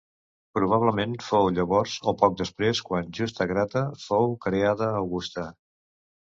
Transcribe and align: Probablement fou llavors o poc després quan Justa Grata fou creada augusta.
Probablement 0.57 1.11
fou 1.25 1.49
llavors 1.57 1.93
o 2.11 2.13
poc 2.21 2.39
després 2.39 2.81
quan 2.87 3.13
Justa 3.19 3.47
Grata 3.53 3.85
fou 4.07 4.27
creada 4.47 4.89
augusta. 5.05 5.47